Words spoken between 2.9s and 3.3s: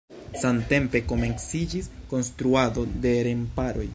de